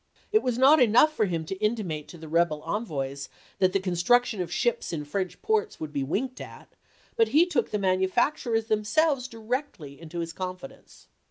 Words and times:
It 0.31 0.41
was 0.41 0.57
not 0.57 0.81
enough 0.81 1.13
for 1.13 1.25
him 1.25 1.45
to 1.45 1.53
intimate 1.57 2.07
to 2.07 2.17
the 2.17 2.27
rebel 2.27 2.63
envoys 2.63 3.29
that 3.59 3.71
the 3.71 3.79
construction 3.79 4.41
of 4.41 4.51
ships 4.51 4.91
in 4.91 5.05
French 5.05 5.39
ports 5.43 5.79
would 5.79 5.93
be 5.93 6.01
winked 6.03 6.41
at, 6.41 6.73
but 7.15 7.27
he 7.27 7.45
took 7.45 7.69
the 7.69 7.77
manufacturers 7.77 8.65
themselves 8.65 9.27
directly 9.27 10.01
into 10.01 10.17
his 10.17 10.33
confidence. 10.33 11.05